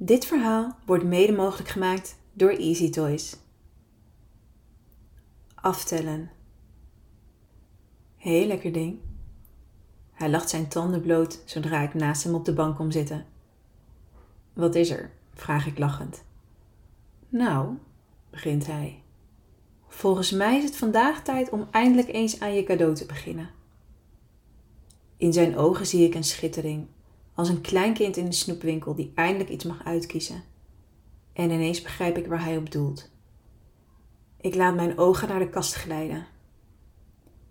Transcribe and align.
Dit 0.00 0.24
verhaal 0.26 0.76
wordt 0.86 1.04
mede 1.04 1.32
mogelijk 1.32 1.68
gemaakt 1.68 2.18
door 2.32 2.50
Easy 2.50 2.90
Toys. 2.90 3.36
Aftellen. 5.54 6.30
Heel 8.16 8.46
lekker 8.46 8.72
ding. 8.72 8.98
Hij 10.12 10.30
lacht 10.30 10.48
zijn 10.48 10.68
tanden 10.68 11.00
bloot 11.00 11.42
zodra 11.44 11.80
ik 11.80 11.94
naast 11.94 12.24
hem 12.24 12.34
op 12.34 12.44
de 12.44 12.52
bank 12.52 12.76
kom 12.76 12.90
zitten. 12.90 13.26
Wat 14.52 14.74
is 14.74 14.90
er? 14.90 15.10
vraag 15.34 15.66
ik 15.66 15.78
lachend. 15.78 16.24
Nou, 17.28 17.76
begint 18.30 18.66
hij. 18.66 19.02
Volgens 19.88 20.30
mij 20.30 20.56
is 20.56 20.64
het 20.64 20.76
vandaag 20.76 21.22
tijd 21.22 21.50
om 21.50 21.68
eindelijk 21.70 22.08
eens 22.08 22.40
aan 22.40 22.54
je 22.54 22.62
cadeau 22.62 22.94
te 22.94 23.06
beginnen. 23.06 23.50
In 25.16 25.32
zijn 25.32 25.56
ogen 25.56 25.86
zie 25.86 26.06
ik 26.06 26.14
een 26.14 26.24
schittering, 26.24 26.86
als 27.38 27.48
een 27.48 27.60
kleinkind 27.60 28.16
in 28.16 28.24
de 28.24 28.32
snoepwinkel 28.32 28.94
die 28.94 29.12
eindelijk 29.14 29.50
iets 29.50 29.64
mag 29.64 29.84
uitkiezen. 29.84 30.42
En 31.32 31.50
ineens 31.50 31.82
begrijp 31.82 32.16
ik 32.16 32.26
waar 32.26 32.44
hij 32.44 32.56
op 32.56 32.70
doelt. 32.70 33.10
Ik 34.40 34.54
laat 34.54 34.74
mijn 34.74 34.98
ogen 34.98 35.28
naar 35.28 35.38
de 35.38 35.48
kast 35.48 35.74
glijden. 35.74 36.26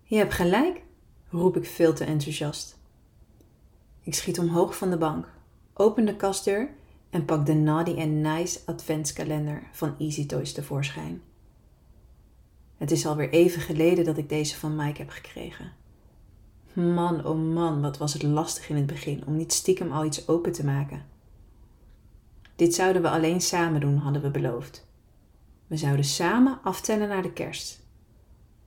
Je 0.02 0.16
hebt 0.16 0.32
gelijk, 0.32 0.82
roep 1.28 1.56
ik 1.56 1.66
veel 1.66 1.94
te 1.94 2.04
enthousiast. 2.04 2.78
Ik 4.02 4.14
schiet 4.14 4.38
omhoog 4.38 4.76
van 4.76 4.90
de 4.90 4.98
bank, 4.98 5.28
open 5.74 6.04
de 6.04 6.16
kastdeur 6.16 6.70
en 7.10 7.24
pak 7.24 7.46
de 7.46 7.54
Naughty 7.54 8.00
and 8.00 8.12
Nice 8.12 8.60
adventskalender 8.64 9.68
van 9.72 9.94
Easy 9.98 10.26
Toys 10.26 10.52
tevoorschijn. 10.52 11.22
Het 12.76 12.90
is 12.90 13.06
alweer 13.06 13.30
even 13.30 13.60
geleden 13.60 14.04
dat 14.04 14.18
ik 14.18 14.28
deze 14.28 14.56
van 14.56 14.76
Mike 14.76 15.00
heb 15.00 15.10
gekregen. 15.10 15.72
Man, 16.78 17.26
oh 17.26 17.54
man, 17.54 17.80
wat 17.80 17.98
was 17.98 18.12
het 18.12 18.22
lastig 18.22 18.68
in 18.68 18.76
het 18.76 18.86
begin 18.86 19.22
om 19.26 19.36
niet 19.36 19.52
stiekem 19.52 19.92
al 19.92 20.04
iets 20.04 20.28
open 20.28 20.52
te 20.52 20.64
maken. 20.64 21.06
Dit 22.56 22.74
zouden 22.74 23.02
we 23.02 23.10
alleen 23.10 23.40
samen 23.40 23.80
doen, 23.80 23.96
hadden 23.96 24.22
we 24.22 24.30
beloofd. 24.30 24.86
We 25.66 25.76
zouden 25.76 26.04
samen 26.04 26.58
aftellen 26.62 27.08
naar 27.08 27.22
de 27.22 27.32
kerst. 27.32 27.86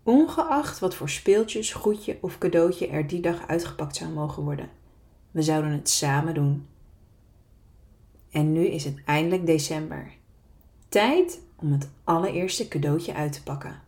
Ongeacht 0.03 0.79
wat 0.79 0.95
voor 0.95 1.09
speeltjes, 1.09 1.73
goedje 1.73 2.17
of 2.21 2.37
cadeautje 2.37 2.87
er 2.87 3.07
die 3.07 3.21
dag 3.21 3.47
uitgepakt 3.47 3.95
zou 3.95 4.11
mogen 4.11 4.43
worden. 4.43 4.69
We 5.31 5.41
zouden 5.41 5.71
het 5.71 5.89
samen 5.89 6.33
doen. 6.33 6.67
En 8.31 8.51
nu 8.51 8.65
is 8.65 8.83
het 8.83 9.01
eindelijk 9.05 9.45
december. 9.45 10.11
Tijd 10.89 11.41
om 11.55 11.71
het 11.71 11.89
allereerste 12.03 12.67
cadeautje 12.67 13.13
uit 13.13 13.33
te 13.33 13.43
pakken. 13.43 13.81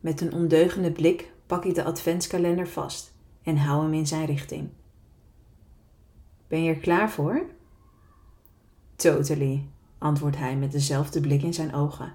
Met 0.00 0.20
een 0.20 0.32
ondeugende 0.32 0.92
blik 0.92 1.32
pak 1.54 1.64
ik 1.64 1.74
de 1.74 1.84
adventskalender 1.84 2.68
vast 2.68 3.14
en 3.42 3.56
hou 3.56 3.82
hem 3.82 3.94
in 3.94 4.06
zijn 4.06 4.26
richting. 4.26 4.68
Ben 6.48 6.62
je 6.62 6.74
er 6.74 6.80
klaar 6.80 7.10
voor? 7.10 7.46
Totally, 8.96 9.66
antwoordt 9.98 10.36
hij 10.36 10.56
met 10.56 10.72
dezelfde 10.72 11.20
blik 11.20 11.42
in 11.42 11.54
zijn 11.54 11.74
ogen. 11.74 12.12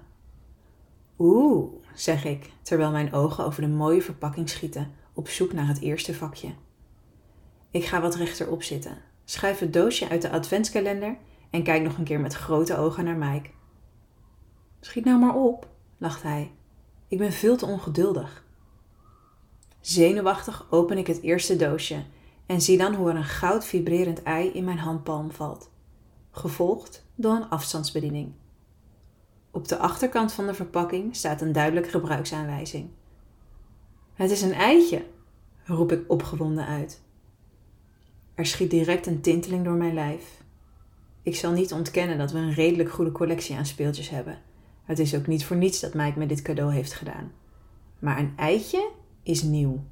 Oeh, 1.18 1.72
zeg 1.94 2.24
ik, 2.24 2.50
terwijl 2.62 2.90
mijn 2.90 3.12
ogen 3.12 3.44
over 3.44 3.62
de 3.62 3.68
mooie 3.68 4.02
verpakking 4.02 4.48
schieten, 4.48 4.90
op 5.12 5.28
zoek 5.28 5.52
naar 5.52 5.66
het 5.66 5.80
eerste 5.80 6.14
vakje. 6.14 6.52
Ik 7.70 7.84
ga 7.84 8.00
wat 8.00 8.14
rechterop 8.14 8.62
zitten, 8.62 8.98
schuif 9.24 9.58
het 9.58 9.72
doosje 9.72 10.08
uit 10.08 10.22
de 10.22 10.30
adventskalender 10.30 11.16
en 11.50 11.62
kijk 11.62 11.82
nog 11.82 11.98
een 11.98 12.04
keer 12.04 12.20
met 12.20 12.34
grote 12.34 12.76
ogen 12.76 13.04
naar 13.04 13.16
Mike. 13.16 13.50
Schiet 14.80 15.04
nou 15.04 15.18
maar 15.18 15.34
op, 15.34 15.68
lacht 15.98 16.22
hij. 16.22 16.50
Ik 17.08 17.18
ben 17.18 17.32
veel 17.32 17.56
te 17.56 17.66
ongeduldig. 17.66 18.48
Zenuwachtig 19.80 20.66
open 20.70 20.98
ik 20.98 21.06
het 21.06 21.22
eerste 21.22 21.56
doosje 21.56 22.02
en 22.46 22.60
zie 22.60 22.78
dan 22.78 22.94
hoe 22.94 23.10
er 23.10 23.16
een 23.16 23.24
goud 23.24 23.64
vibrerend 23.64 24.22
ei 24.22 24.48
in 24.48 24.64
mijn 24.64 24.78
handpalm 24.78 25.30
valt, 25.30 25.70
gevolgd 26.30 27.04
door 27.14 27.34
een 27.34 27.48
afstandsbediening. 27.48 28.32
Op 29.50 29.68
de 29.68 29.78
achterkant 29.78 30.32
van 30.32 30.46
de 30.46 30.54
verpakking 30.54 31.16
staat 31.16 31.40
een 31.40 31.52
duidelijke 31.52 31.90
gebruiksaanwijzing. 31.90 32.88
Het 34.14 34.30
is 34.30 34.42
een 34.42 34.52
eitje, 34.52 35.04
roep 35.64 35.92
ik 35.92 36.04
opgewonden 36.06 36.66
uit. 36.66 37.00
Er 38.34 38.46
schiet 38.46 38.70
direct 38.70 39.06
een 39.06 39.20
tinteling 39.20 39.64
door 39.64 39.74
mijn 39.74 39.94
lijf. 39.94 40.42
Ik 41.22 41.36
zal 41.36 41.52
niet 41.52 41.72
ontkennen 41.72 42.18
dat 42.18 42.32
we 42.32 42.38
een 42.38 42.54
redelijk 42.54 42.90
goede 42.90 43.12
collectie 43.12 43.56
aan 43.56 43.66
speeltjes 43.66 44.08
hebben. 44.08 44.38
Het 44.84 44.98
is 44.98 45.14
ook 45.14 45.26
niet 45.26 45.44
voor 45.44 45.56
niets 45.56 45.80
dat 45.80 45.94
Mike 45.94 46.18
me 46.18 46.26
dit 46.26 46.42
cadeau 46.42 46.72
heeft 46.72 46.92
gedaan. 46.92 47.32
Maar 47.98 48.18
een 48.18 48.32
eitje 48.36 48.90
is 49.30 49.42
nieuw. 49.42 49.84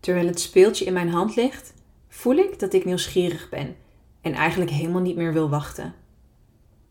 Terwijl 0.00 0.26
het 0.26 0.40
speeltje 0.40 0.84
in 0.84 0.92
mijn 0.92 1.08
hand 1.08 1.36
ligt, 1.36 1.74
voel 2.08 2.36
ik 2.36 2.58
dat 2.58 2.72
ik 2.72 2.84
nieuwsgierig 2.84 3.48
ben 3.48 3.76
en 4.20 4.32
eigenlijk 4.32 4.70
helemaal 4.70 5.00
niet 5.00 5.16
meer 5.16 5.32
wil 5.32 5.48
wachten. 5.48 5.94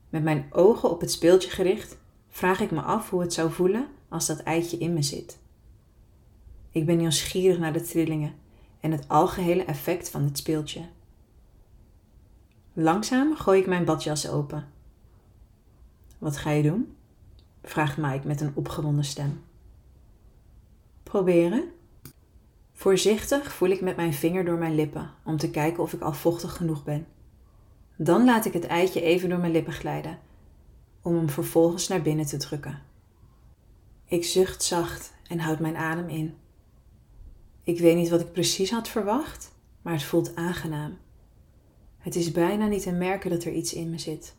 Met 0.10 0.24
mijn 0.24 0.48
ogen 0.52 0.90
op 0.90 1.02
het 1.02 1.12
speeltje 1.12 1.50
gericht, 1.50 1.98
vraag 2.30 2.60
ik 2.60 2.72
me 2.72 2.82
af 2.82 3.10
hoe 3.10 3.22
het 3.22 3.34
zou 3.34 3.52
voelen 3.52 3.88
als 4.10 4.26
dat 4.26 4.40
eitje 4.40 4.78
in 4.78 4.94
me 4.94 5.02
zit. 5.02 5.40
Ik 6.72 6.86
ben 6.86 6.98
nieuwsgierig 6.98 7.60
naar 7.60 7.74
de 7.74 7.82
trillingen 7.82 8.34
en 8.80 8.92
het 8.92 9.08
algehele 9.08 9.64
effect 9.64 10.10
van 10.10 10.24
het 10.24 10.38
speeltje. 10.38 10.82
Langzaam 12.74 13.36
gooi 13.36 13.60
ik 13.60 13.68
mijn 13.68 13.86
badjas 13.86 14.30
open. 14.30 14.68
Wat 16.18 16.38
ga 16.38 16.50
je 16.50 16.64
doen? 16.64 16.96
vraagt 17.64 17.98
Mike 17.98 18.28
met 18.28 18.42
een 18.42 18.52
opgewonden 18.56 19.06
stem. 19.06 19.44
Proberen? 21.12 21.72
Voorzichtig 22.74 23.54
voel 23.54 23.70
ik 23.70 23.82
met 23.82 23.96
mijn 23.96 24.14
vinger 24.14 24.46
door 24.46 24.58
mijn 24.58 24.76
lippen 24.76 25.14
om 25.26 25.38
te 25.38 25.50
kijken 25.50 25.84
of 25.84 25.94
ik 25.94 26.02
al 26.02 26.14
vochtig 26.14 26.56
genoeg 26.56 26.84
ben. 26.84 27.08
Dan 27.96 28.26
laat 28.26 28.46
ik 28.46 28.54
het 28.54 28.66
eitje 28.66 29.02
even 29.02 29.30
door 29.30 29.40
mijn 29.40 29.52
lippen 29.52 29.74
glijden, 29.74 30.20
om 31.02 31.16
hem 31.16 31.30
vervolgens 31.30 31.88
naar 31.88 32.02
binnen 32.02 32.26
te 32.26 32.38
drukken. 32.38 32.82
Ik 34.06 34.24
zucht 34.24 34.64
zacht 34.64 35.14
en 35.28 35.40
houd 35.40 35.60
mijn 35.60 35.76
adem 35.76 36.10
in. 36.10 36.36
Ik 37.64 37.80
weet 37.80 37.96
niet 37.96 38.10
wat 38.10 38.22
ik 38.22 38.32
precies 38.32 38.72
had 38.72 38.88
verwacht, 38.88 39.52
maar 39.82 39.94
het 39.94 40.04
voelt 40.04 40.36
aangenaam. 40.36 40.98
Het 41.98 42.16
is 42.16 42.32
bijna 42.32 42.68
niet 42.68 42.84
te 42.84 42.92
merken 42.92 43.30
dat 43.30 43.44
er 43.44 43.54
iets 43.54 43.74
in 43.74 43.90
me 43.90 43.98
zit. 43.98 44.36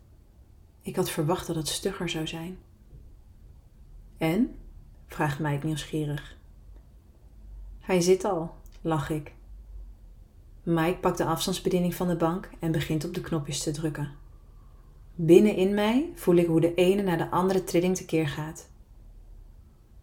Ik 0.83 0.97
had 0.97 1.11
verwacht 1.11 1.47
dat 1.47 1.57
het 1.57 1.69
stugger 1.69 2.09
zou 2.09 2.27
zijn. 2.27 2.59
En? 4.19 4.55
vraagt 5.07 5.39
Mike 5.39 5.67
nieuwsgierig. 5.67 6.41
Hij 7.83 8.01
zit 8.01 8.25
al, 8.25 8.55
lach 8.81 9.11
ik. 9.11 9.35
Mike 10.63 10.99
pakt 11.01 11.19
de 11.19 11.25
afstandsbediening 11.25 11.95
van 11.95 12.09
de 12.09 12.17
bank 12.17 12.51
en 12.61 12.73
begint 12.73 13.05
op 13.05 13.15
de 13.15 13.21
knopjes 13.21 13.63
te 13.63 13.71
drukken. 13.71 14.11
Binnenin 15.15 15.75
mij 15.75 16.13
voel 16.15 16.37
ik 16.37 16.47
hoe 16.47 16.61
de 16.61 16.75
ene 16.75 17.03
naar 17.03 17.19
de 17.19 17.31
andere 17.31 17.65
trilling 17.65 17.97
tekeer 17.97 18.29
gaat. 18.29 18.71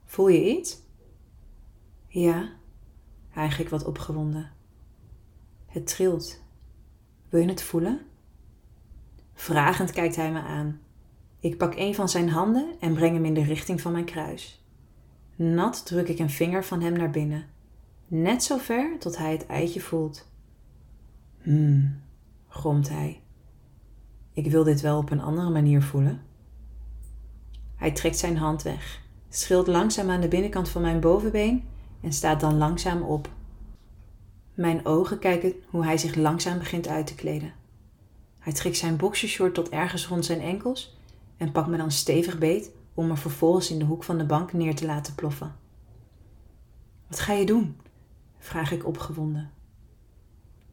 Voel 0.06 0.28
je 0.28 0.58
iets? 0.58 0.78
Ja, 2.08 2.50
hijg 3.30 3.70
wat 3.70 3.86
opgewonden. 3.86 4.52
Het 5.66 5.88
trilt. 5.88 6.42
Wil 7.30 7.42
je 7.42 7.48
het 7.48 7.64
voelen? 7.64 8.02
Vragend 9.34 9.92
kijkt 9.92 10.16
hij 10.16 10.32
me 10.32 10.42
aan. 10.42 10.80
Ik 11.40 11.58
pak 11.58 11.76
een 11.76 11.96
van 11.96 12.10
zijn 12.10 12.30
handen 12.30 12.76
en 12.80 12.94
breng 12.94 13.14
hem 13.14 13.26
in 13.26 13.34
de 13.34 13.44
richting 13.44 13.82
van 13.82 13.92
mijn 13.92 14.06
kruis. 14.06 14.64
Nat 15.36 15.86
druk 15.86 16.08
ik 16.08 16.20
een 16.20 16.30
vinger 16.30 16.66
van 16.66 16.82
hem 16.82 16.94
naar 16.94 17.10
binnen. 17.10 17.58
Net 18.12 18.44
zo 18.44 18.58
ver 18.58 19.00
tot 19.00 19.18
hij 19.18 19.31
het 19.31 19.46
eitje 19.46 19.81
voelt. 19.81 20.28
Hmm, 21.42 22.02
gromt 22.47 22.90
hij. 22.90 23.22
Ik 24.34 24.52
wil 24.52 24.64
dit 24.64 24.81
wel 24.81 24.97
op 24.97 25.12
een 25.12 25.22
andere 25.22 25.50
manier 25.50 25.81
voelen. 25.81 26.22
Hij 27.75 27.92
trekt 27.92 28.18
zijn 28.18 28.38
hand 28.38 28.62
weg, 28.62 29.02
schilt 29.30 29.68
langzaam 29.68 30.09
aan 30.09 30.22
de 30.22 30.28
binnenkant 30.28 30.69
van 30.69 30.81
mijn 30.81 31.00
bovenbeen 31.00 31.64
en 32.02 32.14
staat 32.14 32.40
dan 32.40 32.58
langzaam 32.58 33.02
op. 33.02 33.30
Mijn 34.53 34.86
ogen 34.86 35.19
kijken 35.19 35.53
hoe 35.68 35.84
hij 35.84 35.98
zich 35.98 36.16
langzaam 36.16 36.58
begint 36.58 36.88
uit 36.88 37.07
te 37.07 37.16
kleden. 37.16 37.54
Hij 38.39 38.54
trekt 38.54 38.78
zijn 38.78 38.98
boxershort 38.98 39.54
tot 39.54 39.69
ergens 39.69 40.07
rond 40.07 40.25
zijn 40.25 40.42
enkels 40.42 40.98
en 41.38 41.51
pakt 41.51 41.68
me 41.68 41.78
dan 41.78 41.92
stevig 41.92 42.38
beet 42.38 42.72
om 42.94 43.07
me 43.07 43.18
vervolgens 43.18 43.72
in 43.72 43.80
de 43.80 43.86
hoek 43.86 44.04
van 44.04 44.18
de 44.18 44.25
bank 44.25 44.54
neer 44.54 44.75
te 44.75 44.86
laten 44.86 45.16
ploffen. 45.16 45.56
Wat 47.07 47.19
ga 47.19 47.34
je 47.34 47.45
doen? 47.45 47.75
Vraag 48.39 48.71
ik 48.71 48.86
opgewonden. 48.86 49.51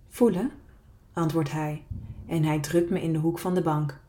Voelen, 0.09 0.51
antwoordt 1.13 1.53
hij 1.53 1.85
en 2.27 2.45
hij 2.45 2.61
drukt 2.61 2.91
me 2.91 3.03
in 3.03 3.13
de 3.13 3.19
hoek 3.19 3.39
van 3.39 3.55
de 3.55 3.63
bank. 3.63 4.01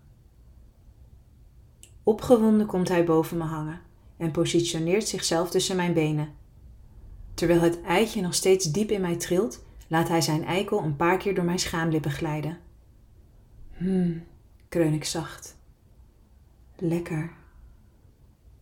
Opgewonden 2.03 2.67
komt 2.67 2.87
hij 2.87 3.05
boven 3.05 3.37
me 3.37 3.43
hangen 3.43 3.81
en 4.17 4.31
positioneert 4.31 5.07
zichzelf 5.07 5.49
tussen 5.49 5.75
mijn 5.75 5.93
benen. 5.93 6.33
Terwijl 7.33 7.61
het 7.61 7.81
eitje 7.81 8.21
nog 8.21 8.33
steeds 8.33 8.71
diep 8.71 8.89
in 8.89 9.01
mij 9.01 9.15
trilt, 9.15 9.63
laat 9.87 10.07
hij 10.07 10.21
zijn 10.21 10.45
eikel 10.45 10.83
een 10.83 10.95
paar 10.95 11.17
keer 11.17 11.35
door 11.35 11.43
mijn 11.43 11.59
schaamlippen 11.59 12.11
glijden. 12.11 12.57
Hmm, 13.73 14.23
kreun 14.69 14.93
ik 14.93 15.03
zacht. 15.03 15.57
Lekker. 16.75 17.31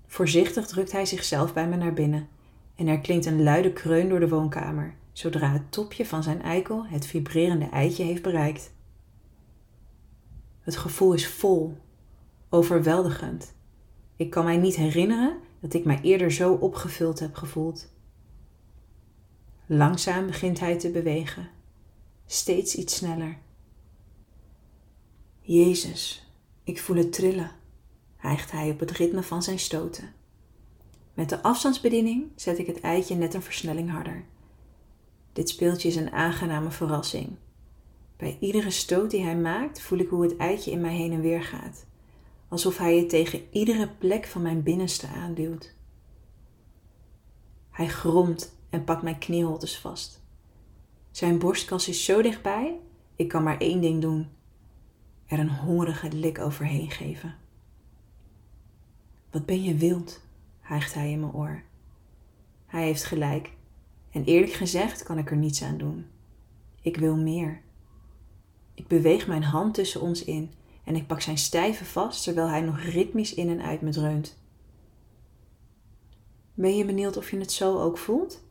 Voorzichtig 0.05 0.67
drukt 0.67 0.91
hij 0.91 1.05
zichzelf 1.05 1.53
bij 1.53 1.67
me 1.67 1.75
naar 1.75 1.93
binnen 1.93 2.27
en 2.75 2.87
er 2.87 2.99
klinkt 2.99 3.25
een 3.25 3.43
luide 3.43 3.73
kreun 3.73 4.09
door 4.09 4.19
de 4.19 4.29
woonkamer, 4.29 4.95
zodra 5.11 5.51
het 5.51 5.71
topje 5.71 6.05
van 6.05 6.23
zijn 6.23 6.41
eikel 6.41 6.85
het 6.85 7.05
vibrerende 7.05 7.65
eitje 7.69 8.03
heeft 8.03 8.21
bereikt. 8.21 8.73
Het 10.59 10.77
gevoel 10.77 11.13
is 11.13 11.27
vol, 11.27 11.77
overweldigend. 12.49 13.53
Ik 14.15 14.29
kan 14.29 14.43
mij 14.43 14.57
niet 14.57 14.75
herinneren 14.75 15.37
dat 15.59 15.73
ik 15.73 15.85
mij 15.85 16.01
eerder 16.01 16.31
zo 16.31 16.53
opgevuld 16.53 17.19
heb 17.19 17.35
gevoeld. 17.35 17.93
Langzaam 19.65 20.25
begint 20.25 20.59
hij 20.59 20.79
te 20.79 20.91
bewegen, 20.91 21.49
steeds 22.25 22.75
iets 22.75 22.95
sneller. 22.95 23.37
Jezus, 25.41 26.29
ik 26.63 26.81
voel 26.81 26.95
het 26.95 27.13
trillen, 27.13 27.51
hijgt 28.15 28.51
hij 28.51 28.69
op 28.69 28.79
het 28.79 28.91
ritme 28.91 29.23
van 29.23 29.43
zijn 29.43 29.59
stoten. 29.59 30.13
Met 31.15 31.29
de 31.29 31.41
afstandsbediening 31.41 32.31
zet 32.35 32.59
ik 32.59 32.67
het 32.67 32.81
eitje 32.81 33.15
net 33.15 33.33
een 33.33 33.41
versnelling 33.41 33.91
harder. 33.91 34.25
Dit 35.33 35.49
speeltje 35.49 35.87
is 35.87 35.95
een 35.95 36.11
aangename 36.11 36.71
verrassing. 36.71 37.35
Bij 38.17 38.37
iedere 38.39 38.71
stoot 38.71 39.11
die 39.11 39.23
hij 39.23 39.37
maakt 39.37 39.81
voel 39.81 39.99
ik 39.99 40.09
hoe 40.09 40.23
het 40.23 40.37
eitje 40.37 40.71
in 40.71 40.81
mij 40.81 40.95
heen 40.95 41.11
en 41.11 41.21
weer 41.21 41.43
gaat, 41.43 41.85
alsof 42.47 42.77
hij 42.77 42.97
het 42.97 43.09
tegen 43.09 43.47
iedere 43.51 43.89
plek 43.89 44.25
van 44.25 44.41
mijn 44.41 44.63
binnenste 44.63 45.07
aanduwt. 45.07 45.75
Hij 47.69 47.87
gromt 47.87 48.55
en 48.69 48.83
pakt 48.83 49.01
mijn 49.01 49.17
knieholtes 49.17 49.79
vast. 49.79 50.23
Zijn 51.11 51.39
borstkas 51.39 51.87
is 51.87 52.05
zo 52.05 52.21
dichtbij, 52.21 52.79
ik 53.15 53.27
kan 53.27 53.43
maar 53.43 53.57
één 53.57 53.81
ding 53.81 54.01
doen: 54.01 54.27
er 55.25 55.39
een 55.39 55.55
hongerige 55.55 56.11
lik 56.11 56.39
overheen 56.39 56.91
geven. 56.91 57.35
Wat 59.31 59.45
ben 59.45 59.63
je 59.63 59.75
wild, 59.75 60.24
hijgt 60.65 60.93
hij 60.93 61.11
in 61.11 61.19
mijn 61.19 61.33
oor. 61.33 61.63
Hij 62.65 62.83
heeft 62.83 63.03
gelijk, 63.03 63.51
en 64.11 64.23
eerlijk 64.23 64.53
gezegd 64.53 65.03
kan 65.03 65.17
ik 65.17 65.31
er 65.31 65.37
niets 65.37 65.63
aan 65.63 65.77
doen. 65.77 66.05
Ik 66.81 66.97
wil 66.97 67.17
meer. 67.17 67.61
Ik 68.73 68.87
beweeg 68.87 69.27
mijn 69.27 69.43
hand 69.43 69.73
tussen 69.73 70.01
ons 70.01 70.23
in 70.23 70.51
en 70.83 70.95
ik 70.95 71.07
pak 71.07 71.21
zijn 71.21 71.37
stijve 71.37 71.85
vast 71.85 72.23
terwijl 72.23 72.47
hij 72.47 72.61
nog 72.61 72.79
ritmisch 72.79 73.33
in 73.33 73.49
en 73.49 73.61
uit 73.61 73.81
me 73.81 73.89
dreunt. 73.89 74.37
Ben 76.53 76.77
je 76.77 76.85
benieuwd 76.85 77.17
of 77.17 77.31
je 77.31 77.37
het 77.37 77.51
zo 77.51 77.79
ook 77.79 77.97
voelt? 77.97 78.43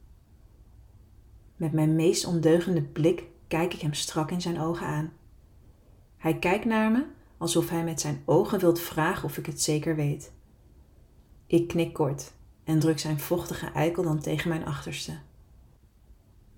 Met 1.56 1.72
mijn 1.72 1.94
meest 1.94 2.26
ondeugende 2.26 2.82
blik 2.82 3.24
kijk 3.48 3.74
ik 3.74 3.80
hem 3.80 3.94
strak 3.94 4.30
in 4.30 4.40
zijn 4.40 4.60
ogen 4.60 4.86
aan. 4.86 5.12
Hij 6.16 6.38
kijkt 6.38 6.64
naar 6.64 6.90
me 6.90 7.06
alsof 7.36 7.68
hij 7.68 7.84
met 7.84 8.00
zijn 8.00 8.22
ogen 8.24 8.58
wilt 8.58 8.80
vragen 8.80 9.24
of 9.24 9.38
ik 9.38 9.46
het 9.46 9.62
zeker 9.62 9.96
weet. 9.96 10.32
Ik 11.46 11.68
knik 11.68 11.92
kort 11.92 12.32
en 12.64 12.78
druk 12.78 12.98
zijn 12.98 13.20
vochtige 13.20 13.66
eikel 13.66 14.02
dan 14.02 14.20
tegen 14.20 14.48
mijn 14.48 14.64
achterste. 14.64 15.18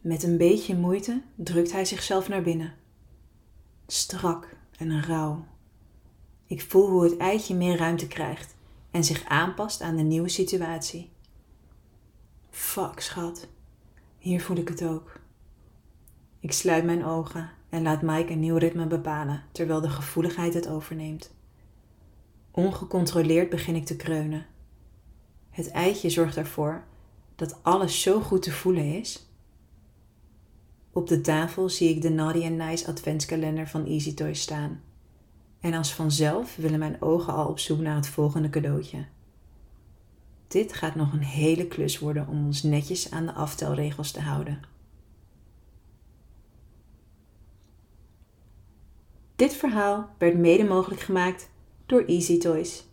Met 0.00 0.22
een 0.22 0.36
beetje 0.36 0.76
moeite 0.76 1.22
drukt 1.34 1.72
hij 1.72 1.84
zichzelf 1.84 2.28
naar 2.28 2.42
binnen. 2.42 2.74
Strak 3.86 4.56
en 4.78 5.02
rauw. 5.02 5.44
Ik 6.46 6.62
voel 6.62 6.88
hoe 6.88 7.04
het 7.04 7.16
eitje 7.16 7.54
meer 7.54 7.76
ruimte 7.76 8.06
krijgt 8.06 8.54
en 8.90 9.04
zich 9.04 9.24
aanpast 9.24 9.80
aan 9.80 9.96
de 9.96 10.02
nieuwe 10.02 10.28
situatie. 10.28 11.10
Fuck, 12.50 13.00
schat. 13.00 13.48
Hier 14.18 14.40
voel 14.42 14.56
ik 14.56 14.68
het 14.68 14.84
ook. 14.84 15.20
Ik 16.40 16.52
sluit 16.52 16.84
mijn 16.84 17.04
ogen 17.04 17.50
en 17.68 17.82
laat 17.82 18.02
Mike 18.02 18.32
een 18.32 18.40
nieuw 18.40 18.56
ritme 18.56 18.86
bepalen 18.86 19.42
terwijl 19.52 19.80
de 19.80 19.90
gevoeligheid 19.90 20.54
het 20.54 20.68
overneemt. 20.68 21.34
Ongecontroleerd 22.50 23.50
begin 23.50 23.74
ik 23.74 23.84
te 23.84 23.96
kreunen. 23.96 24.46
Het 25.56 25.70
eitje 25.70 26.10
zorgt 26.10 26.36
ervoor 26.36 26.84
dat 27.34 27.58
alles 27.62 28.02
zo 28.02 28.20
goed 28.20 28.42
te 28.42 28.52
voelen 28.52 28.94
is. 28.98 29.26
Op 30.92 31.08
de 31.08 31.20
tafel 31.20 31.68
zie 31.68 31.88
ik 31.88 32.02
de 32.02 32.08
Naughty 32.08 32.46
and 32.46 32.56
Nice 32.56 32.86
adventskalender 32.86 33.68
van 33.68 33.86
Easy 33.86 34.14
Toys 34.14 34.40
staan. 34.40 34.82
En 35.60 35.74
als 35.74 35.94
vanzelf 35.94 36.56
willen 36.56 36.78
mijn 36.78 37.02
ogen 37.02 37.32
al 37.32 37.48
op 37.48 37.58
zoek 37.58 37.80
naar 37.80 37.96
het 37.96 38.08
volgende 38.08 38.50
cadeautje. 38.50 39.06
Dit 40.48 40.72
gaat 40.72 40.94
nog 40.94 41.12
een 41.12 41.24
hele 41.24 41.66
klus 41.66 41.98
worden 41.98 42.28
om 42.28 42.46
ons 42.46 42.62
netjes 42.62 43.10
aan 43.10 43.26
de 43.26 43.32
aftelregels 43.32 44.10
te 44.10 44.20
houden. 44.20 44.60
Dit 49.36 49.54
verhaal 49.54 50.08
werd 50.18 50.38
mede 50.38 50.64
mogelijk 50.64 51.00
gemaakt 51.00 51.50
door 51.86 52.04
Easy 52.04 52.38
Toys. 52.38 52.85